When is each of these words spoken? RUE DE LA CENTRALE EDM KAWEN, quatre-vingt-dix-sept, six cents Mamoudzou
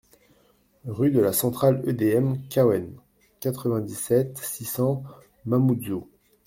RUE 0.87 1.11
DE 1.11 1.19
LA 1.19 1.31
CENTRALE 1.31 1.83
EDM 1.87 2.41
KAWEN, 2.49 2.91
quatre-vingt-dix-sept, 3.39 4.39
six 4.39 4.65
cents 4.65 5.03
Mamoudzou 5.45 6.07